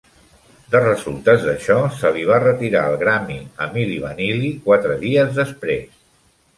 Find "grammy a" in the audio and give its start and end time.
3.05-3.71